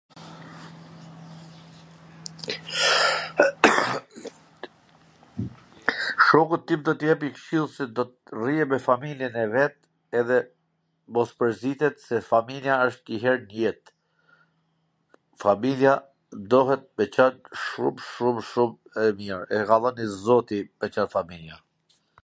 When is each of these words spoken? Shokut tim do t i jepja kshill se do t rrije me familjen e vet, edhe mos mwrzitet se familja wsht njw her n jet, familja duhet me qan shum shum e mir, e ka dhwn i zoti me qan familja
Shokut 6.25 6.63
tim 6.71 6.81
do 6.87 6.93
t 7.03 7.07
i 7.07 7.11
jepja 7.11 7.29
kshill 7.37 7.67
se 7.75 7.83
do 7.99 8.03
t 8.09 8.13
rrije 8.39 8.65
me 8.71 8.79
familjen 8.87 9.35
e 9.43 9.45
vet, 9.55 9.75
edhe 10.21 10.39
mos 11.19 11.31
mwrzitet 11.43 11.95
se 12.07 12.15
familja 12.31 12.73
wsht 12.85 13.05
njw 13.13 13.21
her 13.27 13.39
n 13.45 13.47
jet, 13.61 13.83
familja 15.47 15.93
duhet 16.55 16.83
me 17.01 17.05
qan 17.19 17.33
shum 17.67 17.95
shum 18.53 18.71
e 19.05 19.07
mir, 19.21 19.39
e 19.59 19.63
ka 19.71 19.77
dhwn 19.85 19.97
i 20.07 20.13
zoti 20.25 20.59
me 20.79 20.87
qan 20.97 21.09
familja 21.17 21.55